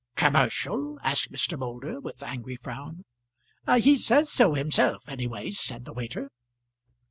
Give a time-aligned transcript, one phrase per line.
[0.15, 1.59] "Commercial?" asked Mr.
[1.59, 3.05] Moulder, with angry frown.
[3.77, 6.31] "He says so himself, anyways," said the waiter.